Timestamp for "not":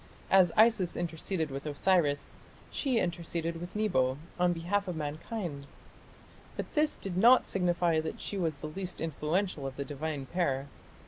7.15-7.45